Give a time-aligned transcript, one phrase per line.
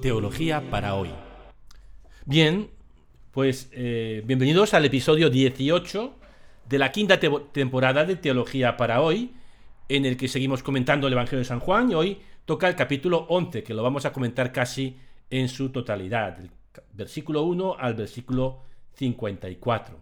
[0.00, 1.10] Teología para hoy.
[2.24, 2.70] Bien,
[3.32, 6.14] pues eh, bienvenidos al episodio 18
[6.68, 9.32] de la quinta temporada de Teología para hoy,
[9.88, 13.26] en el que seguimos comentando el Evangelio de San Juan y hoy toca el capítulo
[13.28, 14.96] 11, que lo vamos a comentar casi
[15.28, 16.50] en su totalidad, del
[16.94, 18.62] versículo 1 al versículo
[18.94, 19.98] 54.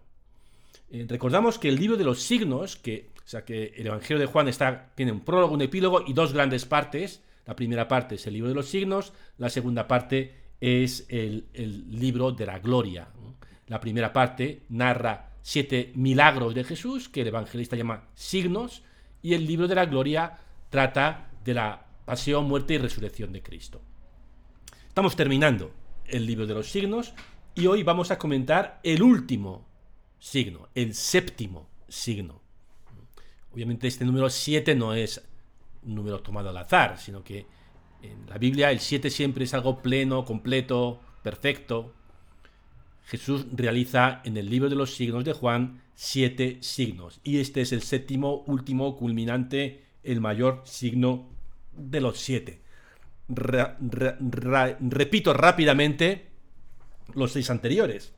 [0.91, 4.27] Eh, recordamos que el libro de los signos, que, o sea, que el Evangelio de
[4.27, 8.27] Juan está, tiene un prólogo, un epílogo y dos grandes partes, la primera parte es
[8.27, 13.09] el libro de los signos, la segunda parte es el, libro de la gloria.
[13.69, 18.83] La primera parte narra siete milagros de Jesús, que el evangelista llama signos,
[19.23, 20.37] y el libro de la gloria
[20.69, 23.81] trata de la pasión, muerte y resurrección de Cristo.
[24.87, 25.73] Estamos terminando
[26.05, 27.15] el libro de los signos
[27.55, 29.67] y hoy vamos a comentar el último
[30.19, 32.43] signo, el séptimo signo.
[33.55, 35.27] Obviamente este número 7 no es
[35.85, 37.47] un número tomado al azar, sino que
[38.03, 41.93] en la Biblia el 7 siempre es algo pleno, completo, perfecto.
[43.07, 47.21] Jesús realiza en el libro de los signos de Juan siete signos.
[47.25, 51.27] Y este es el séptimo, último, culminante, el mayor signo
[51.77, 52.61] de los siete.
[53.29, 56.29] repito rápidamente
[57.15, 58.13] los seis anteriores.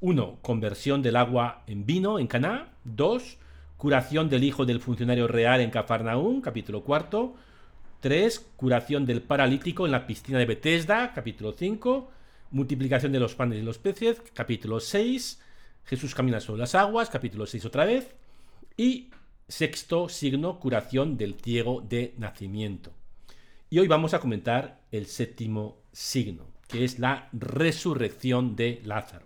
[0.00, 0.38] 1.
[0.42, 2.72] Conversión del agua en vino en Caná.
[2.84, 3.38] 2
[3.80, 7.34] curación del hijo del funcionario real en Cafarnaún, capítulo cuarto.
[8.00, 8.50] 3.
[8.56, 12.10] Curación del paralítico en la piscina de Bethesda, capítulo 5.
[12.50, 15.40] Multiplicación de los panes y los peces, capítulo 6.
[15.86, 18.14] Jesús camina sobre las aguas, capítulo 6 otra vez.
[18.76, 19.08] Y
[19.48, 22.92] sexto signo, curación del ciego de nacimiento.
[23.70, 29.24] Y hoy vamos a comentar el séptimo signo, que es la resurrección de Lázaro.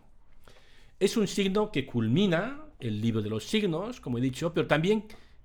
[1.01, 5.05] Es un signo que culmina el libro de los signos, como he dicho, pero también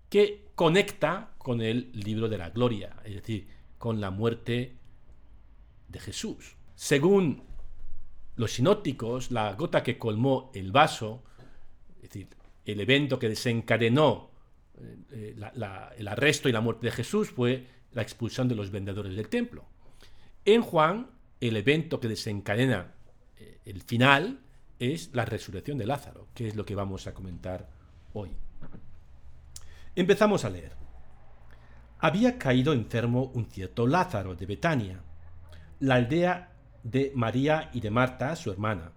[0.09, 4.75] que conecta con el libro de la gloria, es decir, con la muerte
[5.87, 6.55] de Jesús.
[6.75, 7.43] Según
[8.35, 11.23] los sinópticos, la gota que colmó el vaso,
[11.97, 12.27] es decir,
[12.65, 14.31] el evento que desencadenó
[15.11, 15.35] eh,
[15.97, 19.65] el arresto y la muerte de Jesús fue la expulsión de los vendedores del templo.
[20.45, 21.09] En Juan,
[21.41, 22.93] el evento que desencadena
[23.37, 24.39] eh, el final
[24.79, 27.69] es la resurrección de Lázaro, que es lo que vamos a comentar
[28.13, 28.31] hoy.
[29.95, 30.71] Empezamos a leer.
[31.99, 35.03] Había caído enfermo un cierto Lázaro de Betania,
[35.79, 36.53] la aldea
[36.83, 38.93] de María y de Marta, su hermana.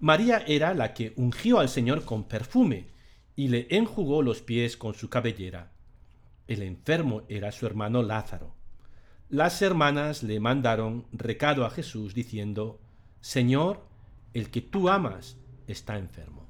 [0.00, 2.88] María era la que ungió al Señor con perfume
[3.36, 5.72] y le enjugó los pies con su cabellera.
[6.46, 8.54] El enfermo era su hermano Lázaro.
[9.28, 12.80] Las hermanas le mandaron recado a Jesús diciendo,
[13.20, 13.87] Señor,
[14.34, 16.46] el que tú amas está enfermo.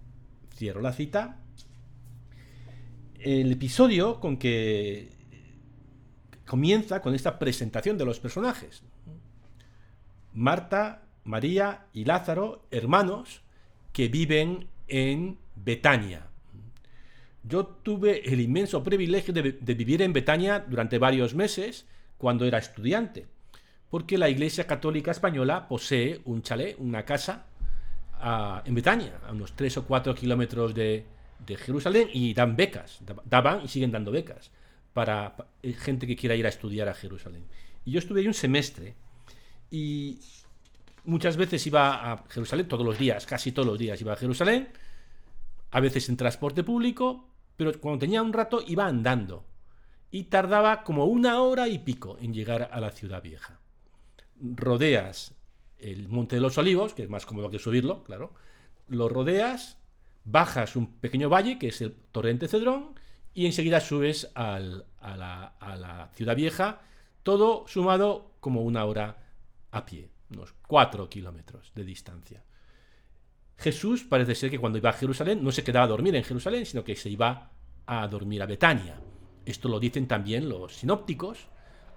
[0.54, 1.40] Cierro la cita.
[3.18, 5.10] El episodio con que
[6.46, 8.82] comienza con esta presentación de los personajes.
[10.32, 13.42] Marta, María y Lázaro, hermanos
[13.92, 16.28] que viven en Betania.
[17.42, 21.86] Yo tuve el inmenso privilegio de, vivir en Betania durante varios meses
[22.16, 23.26] cuando era estudiante,
[23.90, 27.46] porque la Iglesia Católica Española posee un chalet, una casa
[28.20, 31.06] en Betania, a unos 3 o 4 kilómetros de,
[31.46, 34.50] Jerusalén, y dan becas, daban y siguen dando becas
[34.92, 37.44] para eh, gente que quiera ir a estudiar a Jerusalén.
[37.84, 38.96] Y yo estuve ahí un semestre
[39.70, 40.18] y
[41.04, 44.68] muchas veces iba a Jerusalén, todos los días, casi todos los días iba a Jerusalén,
[45.70, 49.46] a veces en transporte público, pero cuando tenía un rato iba andando
[50.10, 53.60] y tardaba como una hora y pico en llegar a la ciudad vieja.
[54.40, 55.37] Rodeas
[55.78, 58.32] el Monte de los Olivos, que es más cómodo que subirlo, claro,
[58.88, 59.78] lo rodeas,
[60.24, 62.94] bajas un pequeño valle, que es el torrente Cedrón,
[63.34, 66.80] y enseguida subes a, la, ciudad vieja,
[67.22, 69.18] todo sumado como una hora
[69.70, 72.44] a pie, unos cuatro kilómetros de distancia.
[73.56, 76.64] Jesús parece ser que cuando iba a Jerusalén no se quedaba a dormir en Jerusalén,
[76.64, 77.50] sino que se iba
[77.86, 79.00] a dormir a Betania.
[79.44, 81.48] Esto lo dicen también los sinópticos,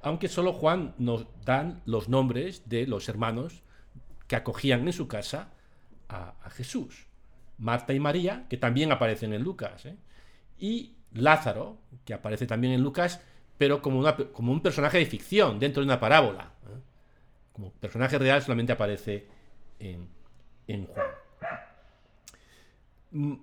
[0.02, 3.64] aunque solo Juan nos dan los nombres de los hermanos
[4.32, 5.50] que acogían en su casa
[6.08, 7.06] a, Jesús.
[7.58, 9.98] Marta y María, que también aparecen en Lucas, ¿eh?
[10.58, 13.20] y Lázaro, que aparece también en Lucas,
[13.58, 16.54] pero como, un personaje de ficción, dentro de una parábola.
[16.64, 16.80] ¿eh?
[17.52, 19.28] Como personaje real solamente aparece
[19.80, 20.08] en,
[20.66, 21.08] en Juan.
[23.12, 23.34] Mm,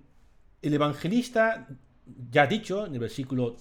[0.63, 1.67] el evangelista
[2.31, 3.57] ya ha dicho en el versículo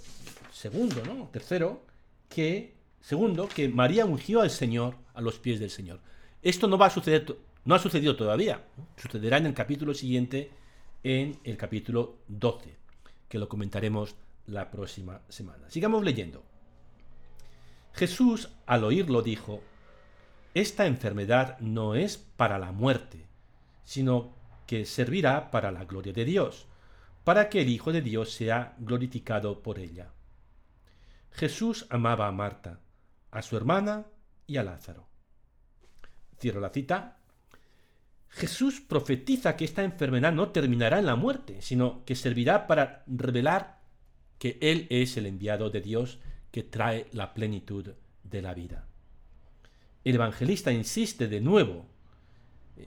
[0.50, 1.28] segundo, ¿no?
[1.28, 1.84] Tercero,
[2.26, 6.00] que, segundo, que María ungió al Señor a los pies del Señor.
[6.43, 8.64] Esto no va a suceder, no ha sucedido todavía.
[8.96, 10.50] Sucederá en el capítulo siguiente,
[11.02, 12.76] en el capítulo 12,
[13.29, 14.14] que lo comentaremos
[14.46, 15.69] la próxima semana.
[15.70, 16.44] Sigamos leyendo.
[17.93, 19.61] Jesús, al oírlo, dijo,
[20.55, 23.26] esta enfermedad no es para la muerte,
[23.85, 24.35] sino
[24.67, 26.67] que servirá para la gloria de Dios,
[27.25, 30.12] para que el Hijo de Dios sea glorificado por ella.
[31.32, 32.81] Jesús amaba a Marta,
[33.31, 34.06] a su hermana
[34.46, 35.07] y a Lázaro.
[36.38, 37.19] Cierro la cita.
[38.29, 43.81] Jesús profetiza que esta enfermedad no terminará en la muerte, sino que servirá para revelar
[44.38, 46.20] que Él es el enviado de Dios
[46.50, 47.93] que trae la plenitud
[48.23, 48.87] de la vida.
[50.05, 51.87] El evangelista insiste de nuevo,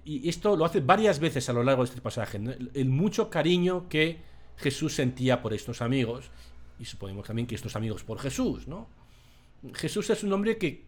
[0.05, 2.39] y esto lo hace varias veces a lo largo de este pasaje,
[2.73, 4.21] el mucho cariño que
[4.57, 6.31] Jesús sentía por estos amigos,
[6.79, 8.89] y suponemos también que estos amigos por Jesús, ¿no?
[9.73, 10.87] Jesús es un hombre que,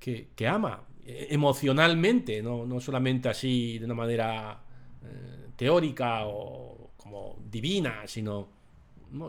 [0.00, 2.64] que, ama emocionalmente, ¿no?
[2.64, 4.62] no solamente así de una manera
[5.02, 8.48] eh, teórica o como divina, sino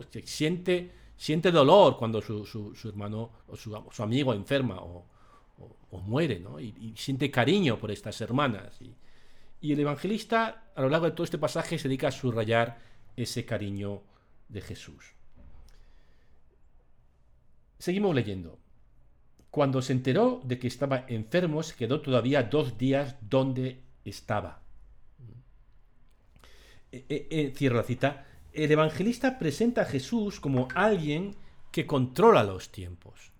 [0.10, 5.06] que siente, siente dolor cuando su, hermano o su, amigo enferma o,
[6.06, 6.60] muere, ¿no?
[6.60, 8.82] Y, siente cariño por estas hermanas.
[8.82, 8.94] Y,
[9.62, 12.80] y, el evangelista, a lo largo de todo este pasaje, se dedica a subrayar
[13.16, 14.02] ese cariño
[14.50, 15.14] de Jesús.
[17.80, 18.60] Seguimos leyendo.
[19.56, 24.60] Cuando se enteró de que estaba enfermo, se quedó todavía dos días donde estaba.
[26.92, 31.38] Eh, eh, eh, cierro la cita el evangelista presenta a Jesús como alguien
[31.72, 33.32] que controla los tiempos.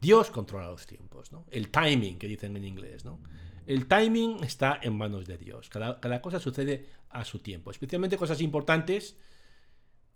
[0.00, 1.44] Dios controla los tiempos, ¿no?
[1.52, 3.20] El timing, que dicen en inglés, ¿no?
[3.68, 5.68] El timing está en manos de Dios.
[5.68, 7.70] Cada, cada cosa sucede a su tiempo.
[7.70, 9.16] Especialmente cosas importantes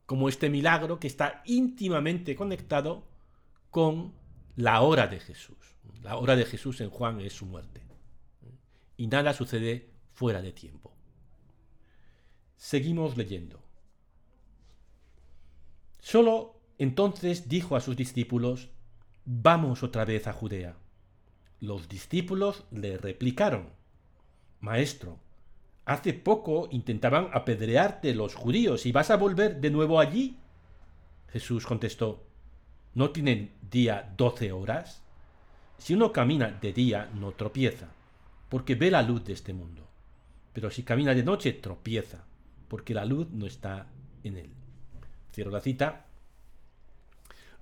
[0.07, 3.07] como este milagro que está íntimamente conectado
[3.71, 4.19] con
[4.61, 5.57] la hora de Jesús.
[6.03, 7.83] La hora de Jesús en Juan es su muerte.
[8.97, 10.93] Y nada sucede fuera de tiempo.
[12.57, 13.63] Seguimos leyendo.
[15.99, 18.71] Solo entonces dijo a sus discípulos,
[19.25, 20.77] Vamos otra vez a Judea.
[21.61, 23.71] Los discípulos le replicaron,
[24.61, 25.19] Maestro,
[25.85, 30.39] hace poco intentaban apedrearte los judíos y vas a volver de nuevo allí.
[31.29, 32.30] Jesús contestó,
[32.95, 35.03] ¿no tienen día doce horas?
[35.79, 37.89] Si uno camina de día no tropieza,
[38.49, 39.89] porque ve la luz de este mundo.
[40.53, 42.25] Pero si camina de noche tropieza,
[42.69, 43.87] porque la luz no está
[44.25, 44.51] en él.
[45.33, 46.07] Cierro la cita.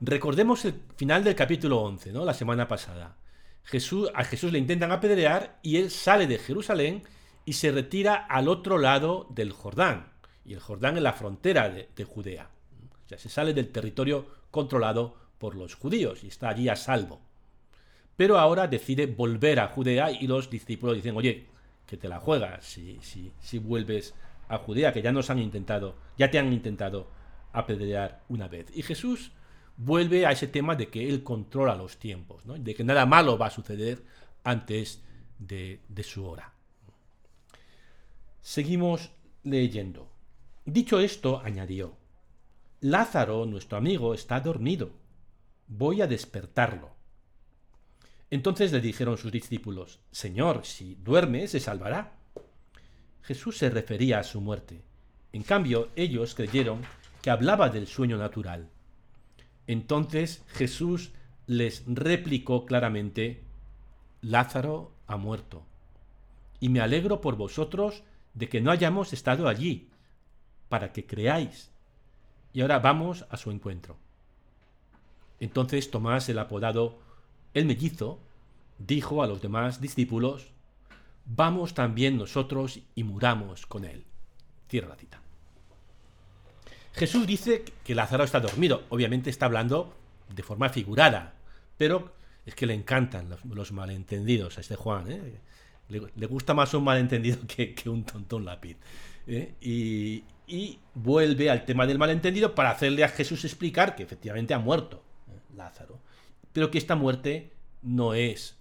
[0.01, 2.25] Recordemos el final del capítulo 11, ¿no?
[2.25, 3.17] La semana pasada.
[3.65, 7.05] Jesús, a Jesús le intentan apedrear y él sale de Jerusalén
[7.45, 10.13] y se retira al otro lado del Jordán.
[10.45, 12.51] Y el Jordán es la frontera de, de Judea.
[13.05, 17.21] O sea, se sale del territorio controlado por los judíos y está allí a salvo.
[18.17, 21.47] Pero ahora decide volver a Judea y los discípulos dicen, oye,
[21.87, 24.15] que te la juegas si, si, si vuelves
[24.49, 27.09] a Judea, que ya nos han intentado, ya te han intentado
[27.53, 28.67] apedrear una vez.
[28.75, 29.33] Y Jesús
[29.77, 33.47] vuelve a ese tema de que Él controla los tiempos, de que nada malo va
[33.47, 34.03] a suceder
[34.45, 35.03] antes
[35.39, 36.53] de, de su hora.
[38.41, 39.13] Seguimos
[39.45, 40.11] leyendo.
[40.65, 41.97] Dicho esto, añadió,
[42.81, 44.91] Lázaro, nuestro amigo, está dormido.
[45.67, 46.91] Voy a despertarlo.
[48.31, 52.13] Entonces le dijeron sus discípulos, Señor, si duerme, se salvará.
[53.23, 54.83] Jesús se refería a su muerte.
[55.33, 56.83] En cambio, ellos creyeron
[57.21, 58.69] que hablaba del sueño natural.
[59.67, 61.13] Entonces Jesús
[61.47, 63.43] les replicó claramente,
[64.21, 65.65] Lázaro ha muerto,
[66.61, 68.03] y me alegro por vosotros
[68.35, 69.91] de que no hayamos estado allí,
[70.69, 71.71] para que creáis.
[72.53, 73.97] Y ahora vamos a su encuentro.
[75.41, 76.99] Entonces Tomás, el apodado
[77.55, 78.19] el mellizo,
[78.79, 80.53] dijo a los demás discípulos,
[81.31, 84.05] Vamos también nosotros y muramos con él.
[84.69, 85.21] Cierra la cita.
[86.95, 88.85] Jesús dice que Lázaro está dormido.
[88.89, 89.95] Obviamente está hablando
[90.35, 91.35] de forma figurada,
[91.77, 92.15] pero
[92.47, 95.13] es que le encantan los, malentendidos a este Juan.
[95.13, 95.41] ¿eh?
[95.91, 98.79] Le, gusta más un malentendido que, un tontón lápiz.
[99.27, 99.55] ¿eh?
[99.61, 100.25] Y,
[100.95, 105.41] vuelve al tema del malentendido para hacerle a Jesús explicar que efectivamente ha muerto ¿eh?
[105.55, 106.01] Lázaro,
[106.53, 107.53] pero que esta muerte
[107.83, 108.57] no es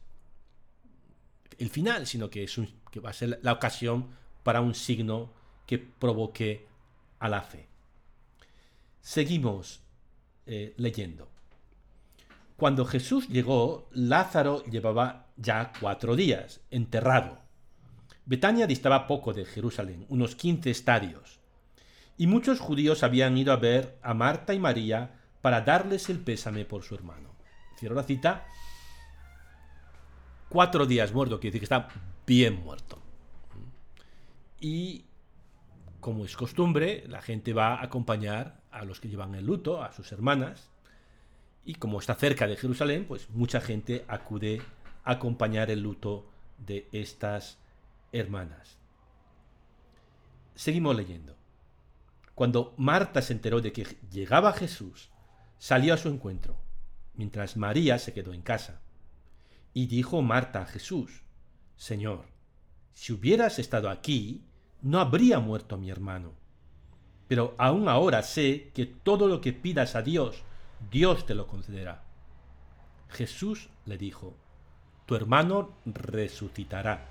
[1.57, 2.59] el final, sino que, es
[2.91, 4.07] que va a ser la ocasión
[4.43, 5.33] para un signo
[5.65, 6.67] que provoque
[7.19, 7.67] a la fe.
[9.01, 9.81] Seguimos
[10.45, 11.29] eh, leyendo.
[12.57, 17.39] Cuando Jesús llegó, Lázaro llevaba ya cuatro días, enterrado.
[18.25, 21.39] Betania distaba poco de Jerusalén, unos 15 estadios,
[22.17, 26.65] y muchos judíos habían ido a ver a Marta y María para darles el pésame
[26.65, 27.29] por su hermano.
[27.77, 28.45] Cierro la cita.
[30.49, 31.89] Cuatro días muerto, quiere decir que está
[32.25, 32.99] bien muerto.
[34.59, 35.05] Y
[35.99, 39.91] como es costumbre, la gente va a acompañar a los que llevan el luto, a
[39.91, 40.69] sus hermanas,
[41.65, 44.61] y como está cerca de Jerusalén, pues mucha gente acude
[45.03, 46.25] acompañar el luto
[46.57, 47.59] de estas
[48.11, 48.77] hermanas.
[50.55, 51.35] Seguimos leyendo.
[52.37, 55.09] Cuando Marta se enteró de que llegaba Jesús,
[55.57, 56.55] salió a su encuentro,
[57.15, 58.79] mientras María se quedó en casa.
[59.73, 61.23] Y dijo Marta a Jesús,
[61.77, 62.25] Señor,
[62.93, 64.45] si hubieras estado aquí,
[64.83, 66.33] no habría muerto mi hermano.
[67.27, 70.43] Pero aún ahora sé que todo lo que pidas a Dios,
[70.91, 72.03] Dios te lo concederá.
[73.09, 74.37] Jesús le dijo,
[75.07, 77.09] Tu hermano resucitará.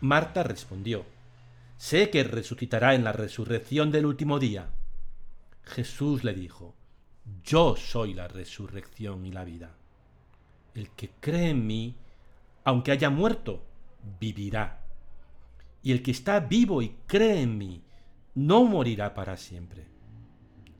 [0.00, 1.04] Marta respondió,
[1.78, 4.70] Sé que resucitará en la resurrección del último día.
[5.62, 6.74] Jesús le dijo,
[7.44, 9.76] Yo soy la resurrección y la vida.
[10.74, 11.94] El que cree en mí,
[12.64, 13.62] aunque haya muerto,
[14.18, 14.84] vivirá.
[15.82, 17.82] Y el que está vivo y cree en mí,
[18.34, 19.86] no morirá para siempre.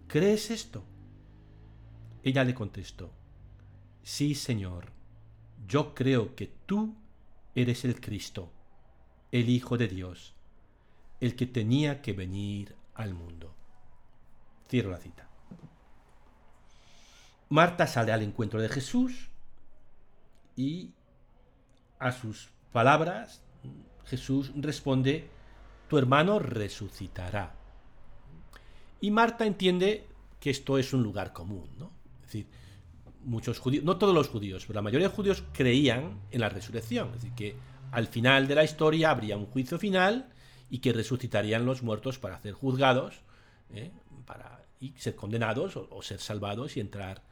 [0.06, 0.82] ¿Crees esto?
[2.22, 3.12] Ella le contestó,
[4.02, 4.92] Sí, Señor,
[5.66, 6.94] yo creo que tú
[7.54, 8.50] eres el Cristo,
[9.32, 10.35] el Hijo de Dios,
[11.20, 13.54] el que tenía que venir al mundo.
[14.68, 15.28] Cierro la cita.
[17.48, 19.28] Marta sale al encuentro de Jesús
[20.56, 20.90] y
[21.98, 23.40] a sus palabras
[24.06, 25.28] Jesús responde,
[25.88, 27.54] tu hermano resucitará.
[29.00, 30.06] Y Marta entiende
[30.40, 31.90] que esto es un lugar común, ¿no?
[32.20, 32.46] Es decir,
[33.24, 37.08] muchos judíos, no todos los judíos, pero la mayoría de judíos creían en la resurrección,
[37.08, 37.56] es decir, que
[37.92, 40.32] al final de la historia habría un juicio final
[40.70, 43.20] y que resucitarían los muertos para ser juzgados,
[43.72, 43.90] ¿eh?
[44.26, 47.22] para y ser condenados o, ser salvados y entrar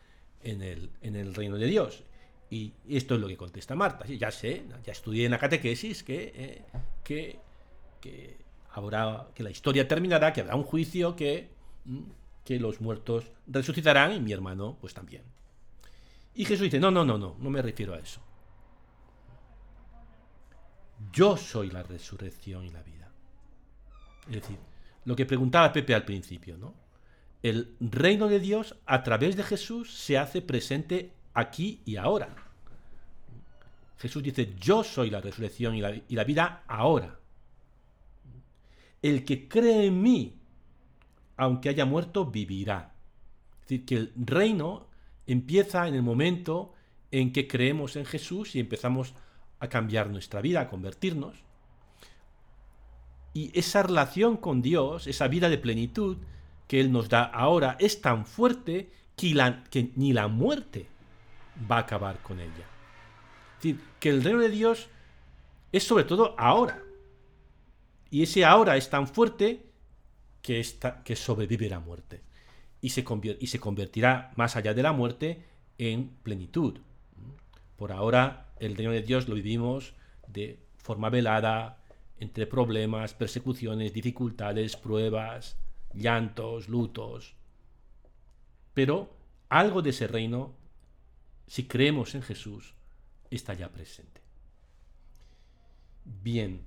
[0.42, 2.04] en el, en el reino de Dios.
[2.50, 4.06] Y esto es lo que contesta Marta.
[4.06, 6.62] ya sé, ya estudié en la catequesis que, eh,
[7.02, 7.38] que,
[8.00, 8.36] que,
[8.70, 11.50] habrá, que la historia terminará, que habrá un juicio, que,
[11.84, 12.02] mm,
[12.44, 15.22] que los muertos resucitarán y mi hermano pues también.
[16.34, 18.20] Y Jesús dice, no, no, no, no, no me refiero a eso.
[21.12, 22.93] Yo soy la resurrección y la vida.
[24.28, 24.58] Es decir,
[25.04, 26.74] lo que preguntaba Pepe al principio, ¿no?
[27.42, 32.34] El reino de Dios a través de Jesús se hace presente aquí y ahora.
[33.98, 37.18] Jesús dice, yo soy la resurrección y la, vida ahora.
[39.02, 40.38] El que cree en mí,
[41.36, 42.94] aunque haya muerto, vivirá.
[43.56, 44.86] Es decir, que el reino
[45.26, 46.72] empieza en el momento
[47.10, 49.14] en que creemos en Jesús y empezamos
[49.60, 51.36] a cambiar nuestra vida, a convertirnos.
[53.34, 56.18] Y esa relación con Dios, esa vida de plenitud
[56.68, 60.86] que Él nos da ahora, es tan fuerte que, ni la muerte
[61.70, 62.66] va a acabar con ella.
[63.56, 64.88] Es decir, que el reino de Dios
[65.72, 66.80] es sobre todo ahora.
[68.08, 69.66] Y ese ahora es tan fuerte
[70.40, 70.64] que,
[71.04, 72.22] que sobrevive la muerte.
[72.80, 73.04] Y se,
[73.40, 75.42] y se convertirá más allá de la muerte
[75.78, 76.78] en plenitud.
[77.76, 79.94] Por ahora el reino de Dios lo vivimos
[80.28, 81.78] de forma velada,
[82.18, 85.56] entre problemas, persecuciones, dificultades, pruebas,
[85.92, 87.34] llantos, lutos.
[88.72, 89.10] Pero
[89.48, 90.54] algo de ese reino
[91.46, 92.74] si creemos en Jesús,
[93.30, 94.20] está ya presente.
[96.04, 96.62] Bien,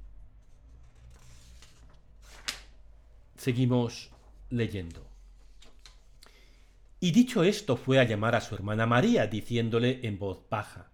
[3.36, 4.10] seguimos
[4.50, 5.06] leyendo.
[7.00, 10.90] Y dicho esto fue a llamar a su hermana María, diciéndole en voz baja,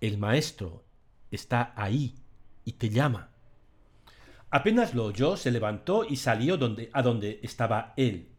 [0.00, 0.84] El Maestro
[1.30, 2.14] está ahí
[2.64, 3.29] y te llama.
[4.50, 8.30] Apenas lo oyó, se levantó y salió donde, a donde estaba él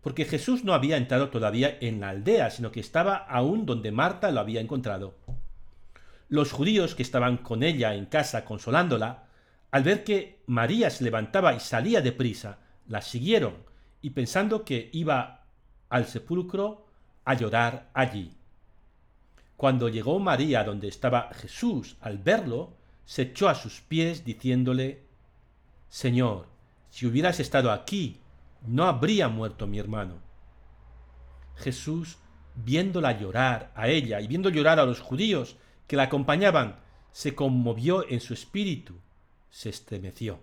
[0.00, 4.30] porque Jesús no había entrado todavía en la aldea, sino que estaba aún donde Marta
[4.30, 5.14] lo había encontrado.
[6.28, 9.24] Los judíos que estaban con ella en casa consolándola,
[9.70, 13.54] al ver que María se levantaba y salía deprisa, la siguieron,
[14.00, 15.44] y pensando que iba
[15.90, 16.86] al sepulcro
[17.24, 18.32] a llorar allí.
[19.56, 22.72] Cuando llegó María donde estaba Jesús, al verlo,
[23.04, 25.04] se echó a sus pies diciéndole,
[25.90, 26.46] Señor,
[26.88, 28.20] si hubieras estado aquí,
[28.66, 30.22] no habría muerto mi hermano.
[31.56, 32.18] Jesús,
[32.54, 35.56] viéndola llorar a ella y viendo llorar a los judíos
[35.86, 36.80] que la acompañaban,
[37.12, 38.94] se conmovió en su espíritu,
[39.50, 40.40] se estremeció.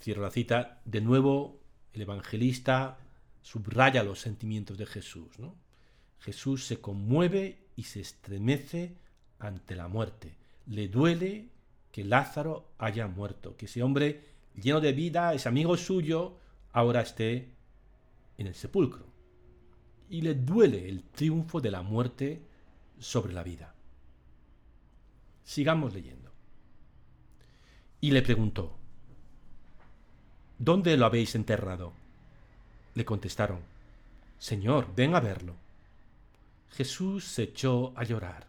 [0.00, 0.80] Cierro la cita.
[0.84, 1.60] De nuevo,
[1.92, 2.98] el evangelista
[3.42, 5.38] subraya los sentimientos de Jesús.
[5.38, 5.56] ¿no?
[6.20, 8.94] Jesús se conmueve y se estremece
[9.40, 10.36] ante la muerte.
[10.66, 11.48] Le duele
[11.92, 16.36] que Lázaro haya muerto, que ese hombre lleno de vida, ese amigo suyo,
[16.72, 17.48] ahora esté
[18.38, 19.04] en el sepulcro.
[20.08, 22.42] Y le duele el triunfo de la muerte
[22.98, 23.74] sobre la vida.
[25.44, 26.30] Sigamos leyendo.
[28.00, 28.76] Y le preguntó,
[30.58, 31.94] ¿Dónde lo habéis enterrado?
[32.94, 33.60] Le contestaron,
[34.38, 35.54] Señor, ven a verlo.
[36.70, 38.46] Jesús se echó a llorar.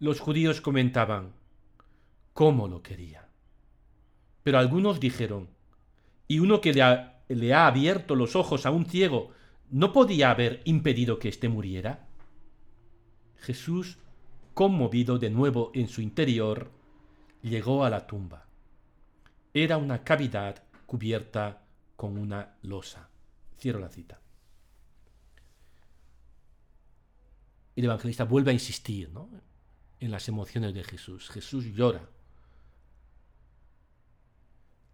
[0.00, 1.32] Los judíos comentaban
[2.34, 3.28] cómo lo quería.
[4.42, 5.48] Pero algunos dijeron,
[6.28, 9.30] ¿y uno que le ha, abierto los ojos a un ciego
[9.70, 12.06] no podía haber impedido que éste muriera?
[13.36, 13.98] Jesús,
[14.52, 16.70] conmovido de nuevo en su interior,
[17.40, 18.46] llegó a la tumba.
[19.54, 21.62] Era una cavidad cubierta
[21.96, 23.08] con una losa.
[23.58, 24.20] Cierro la cita.
[27.76, 29.10] El evangelista vuelve a insistir
[30.00, 31.30] en las emociones de Jesús.
[31.30, 32.08] Jesús llora.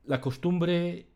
[0.05, 1.07] La costumbre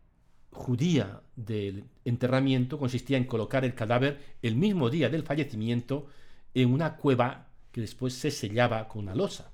[0.51, 6.07] judía del enterramiento consistía en colocar el cadáver el mismo día del fallecimiento
[6.55, 9.51] en una cueva que después se sellaba con una losa.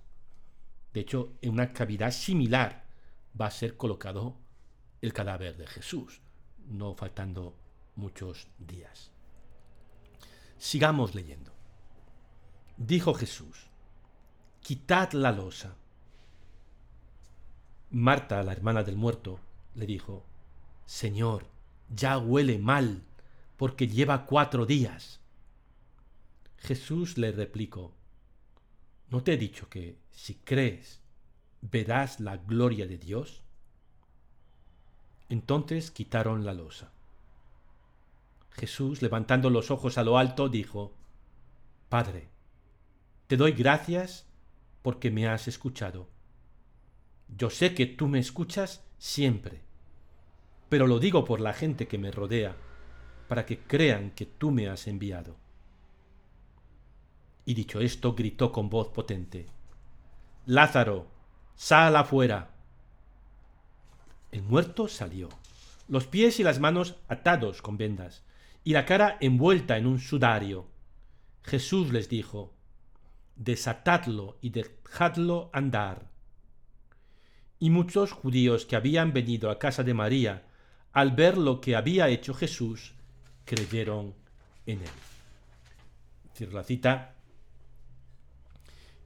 [0.92, 2.84] De hecho, en una cavidad similar
[3.40, 4.36] va a ser colocado
[5.00, 6.20] el cadáver de Jesús,
[6.68, 7.56] no faltando
[7.96, 9.10] muchos días.
[10.58, 11.52] Sigamos leyendo.
[12.76, 13.68] Dijo Jesús,
[14.60, 15.76] quitad la losa.
[17.90, 19.40] Marta, la hermana del muerto,
[19.74, 20.24] le dijo,
[20.86, 21.46] Señor,
[21.88, 23.02] ya huele mal,
[23.56, 25.20] porque lleva cuatro días.
[26.58, 27.92] Jesús le replicó,
[29.08, 31.00] ¿no te he dicho que si crees
[31.62, 33.42] verás la gloria de Dios?
[35.28, 36.92] Entonces quitaron la losa.
[38.52, 40.92] Jesús, levantando los ojos a lo alto, dijo,
[41.88, 42.28] Padre,
[43.26, 44.26] te doy gracias
[44.82, 46.08] porque me has escuchado.
[47.36, 49.62] Yo sé que tú me escuchas siempre,
[50.68, 52.56] pero lo digo por la gente que me rodea,
[53.28, 55.36] para que crean que tú me has enviado.
[57.44, 59.46] Y dicho esto, gritó con voz potente,
[60.46, 61.06] Lázaro,
[61.54, 62.50] sal afuera.
[64.32, 65.28] El muerto salió,
[65.88, 68.24] los pies y las manos atados con vendas,
[68.64, 70.68] y la cara envuelta en un sudario.
[71.42, 72.54] Jesús les dijo,
[73.36, 76.10] Desatadlo y dejadlo andar.
[77.60, 80.42] Y muchos judíos que habían venido a casa de María,
[80.92, 82.94] al ver lo que había hecho Jesús,
[83.44, 84.14] creyeron
[84.66, 84.90] en él.
[86.34, 87.14] Cierro la cita.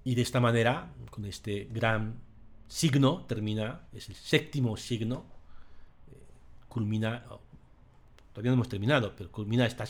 [0.05, 2.21] Y de esta manera, con este gran
[2.69, 5.25] signo, termina, es el séptimo signo,
[6.09, 6.17] eh,
[6.69, 7.25] culmina,
[8.33, 9.85] todavía no hemos terminado, pero culmina esta,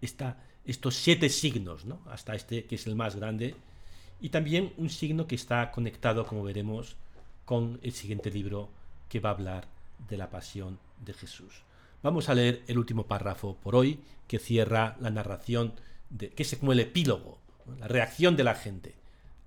[0.00, 2.00] esta, estos siete signos, ¿no?
[2.06, 3.54] hasta este que es el más grande,
[4.20, 6.96] y también un signo que está conectado, como veremos,
[7.50, 8.68] con el siguiente libro
[9.08, 9.66] que va a hablar
[10.08, 11.64] de la pasión de Jesús.
[12.00, 15.72] Vamos a leer el último párrafo por hoy, que cierra la narración,
[16.10, 17.40] de, que es como el epílogo,
[17.80, 18.94] la reacción de la gente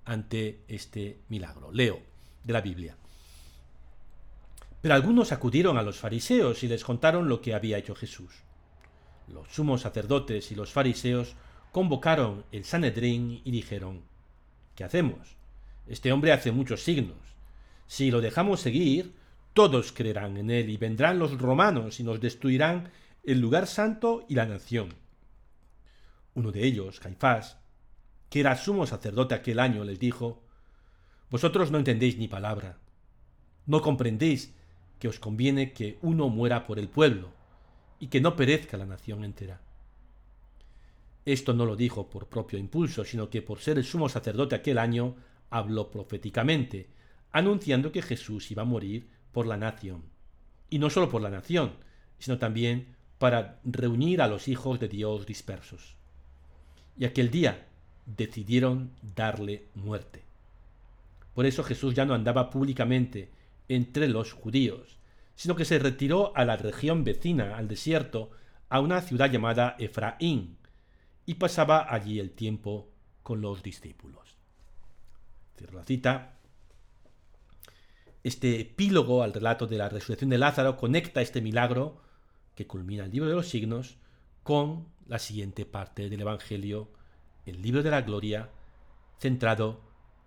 [0.04, 1.72] ante este milagro.
[1.72, 1.98] Leo
[2.42, 2.94] de la Biblia.
[4.82, 8.34] Pero algunos acudieron a los fariseos y les contaron lo que había hecho Jesús.
[9.28, 11.36] Los sumos sacerdotes y los fariseos
[11.72, 14.02] convocaron el Sanedrín y dijeron,
[14.74, 15.38] ¿qué hacemos?
[15.86, 17.33] Este hombre hace muchos signos.
[17.86, 19.14] Si lo dejamos seguir,
[19.52, 22.90] todos creerán en él y vendrán los romanos y nos destruirán
[23.22, 24.94] el lugar santo y la nación.
[26.34, 27.58] Uno de ellos, Caifás,
[28.28, 30.42] que era sumo sacerdote aquel año, les dijo,
[31.30, 32.78] Vosotros no entendéis ni palabra.
[33.66, 34.54] No comprendéis
[34.98, 37.32] que os conviene que uno muera por el pueblo
[37.98, 39.60] y que no perezca la nación entera.
[41.24, 44.78] Esto no lo dijo por propio impulso, sino que por ser el sumo sacerdote aquel
[44.78, 45.16] año,
[45.50, 46.88] habló proféticamente,
[47.34, 50.04] anunciando que Jesús iba a morir por la nación.
[50.70, 51.72] Y no solo por la nación,
[52.18, 55.96] sino también para reunir a los hijos de Dios dispersos.
[56.96, 57.66] Y aquel día
[58.06, 60.22] decidieron darle muerte.
[61.34, 63.30] Por eso Jesús ya no andaba públicamente
[63.68, 64.98] entre los judíos,
[65.34, 68.30] sino que se retiró a la región vecina, al desierto,
[68.68, 70.56] a una ciudad llamada Efraín,
[71.26, 72.92] y pasaba allí el tiempo
[73.24, 74.36] con los discípulos.
[75.56, 76.34] Cierro la cita.
[78.24, 82.00] Este epílogo al relato de la resurrección de Lázaro conecta este milagro,
[82.54, 83.98] que culmina el libro de los signos,
[84.42, 86.88] con la siguiente parte del Evangelio,
[87.44, 88.48] el libro de la gloria,
[89.18, 89.82] centrado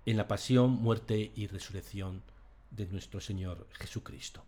[0.06, 2.22] en la pasión, muerte y resurrección
[2.70, 4.46] de nuestro Señor Jesucristo.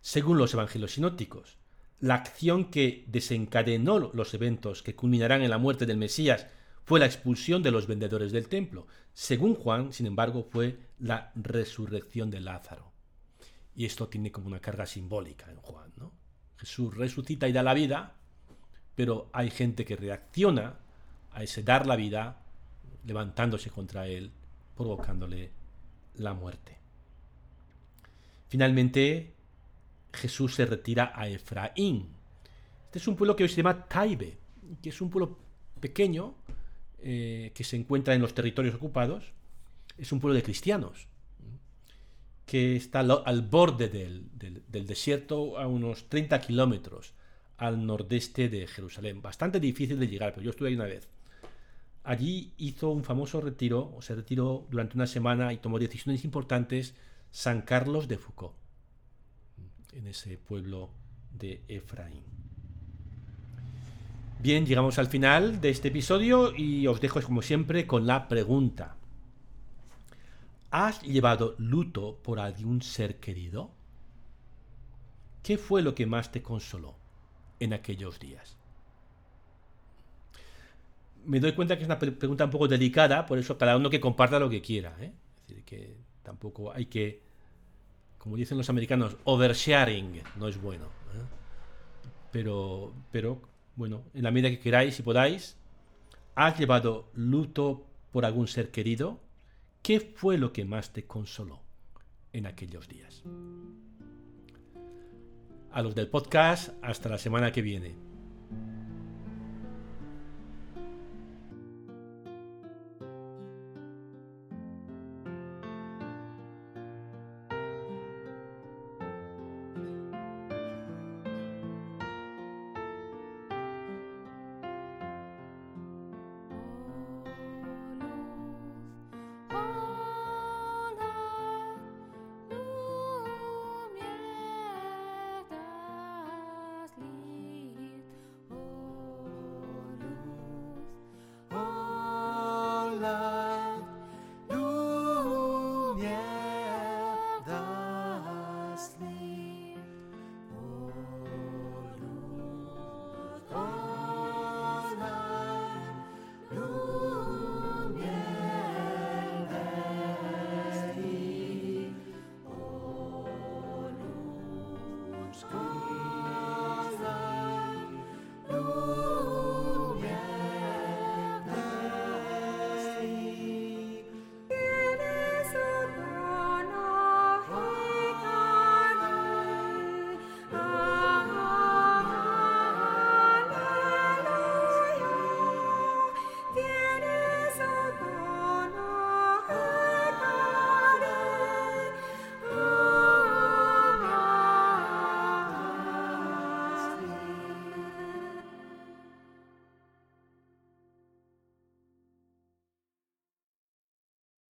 [0.00, 1.58] Según los evangelios sinópticos,
[2.00, 6.48] la acción que desencadenó los eventos que culminarán en la muerte del Mesías
[6.84, 8.86] fue la expulsión de los vendedores del templo.
[9.14, 12.92] Según Juan, sin embargo, fue la resurrección de Lázaro.
[13.74, 15.92] Y esto tiene como una carga simbólica en Juan.
[15.96, 16.12] ¿no?
[16.56, 18.14] Jesús resucita y da la vida,
[18.94, 20.78] pero hay gente que reacciona
[21.32, 22.42] a ese dar la vida
[23.04, 24.30] levantándose contra él,
[24.76, 25.50] provocándole
[26.16, 26.78] la muerte.
[28.48, 29.34] Finalmente,
[30.12, 32.14] Jesús se retira a Efraín.
[32.84, 34.38] Este es un pueblo que hoy se llama Taibe,
[34.80, 35.38] que es un pueblo
[35.80, 36.34] pequeño
[37.06, 39.34] eh, que se encuentra en los territorios ocupados.
[39.98, 41.06] Es un pueblo de cristianos
[42.46, 47.12] que está al, borde del, del, desierto a unos 30 kilómetros
[47.58, 49.20] al nordeste de Jerusalén.
[49.20, 51.06] Bastante difícil de llegar, pero yo estuve ahí una vez.
[52.04, 56.94] Allí hizo un famoso retiro, o se retiró durante una semana y tomó decisiones importantes
[57.30, 58.54] San Carlos de Foucault,
[59.92, 60.90] en ese pueblo
[61.32, 62.43] de Efraín.
[64.44, 68.94] Bien, llegamos al final de este episodio y os dejo como siempre con la pregunta.
[70.70, 73.70] ¿Has llevado luto por algún ser querido?
[75.42, 76.94] ¿Qué fue lo que más te consoló
[77.58, 78.58] en aquellos días?
[81.24, 83.98] Me doy cuenta que es una pregunta un poco delicada, por eso cada uno que
[83.98, 84.94] comparta lo que quiera.
[85.00, 85.10] ¿eh?
[85.40, 87.22] Es decir, que tampoco hay que,
[88.18, 90.84] como dicen los americanos, oversharing no es bueno.
[90.84, 91.24] ¿eh?
[92.30, 95.56] Pero, pero, bueno, en la medida que queráis y podáis,
[96.34, 99.20] ¿has llevado luto por algún ser querido?
[99.82, 101.60] ¿Qué fue lo que más te consoló
[102.32, 103.22] en aquellos días?
[105.72, 108.13] A los del podcast, hasta la semana que viene.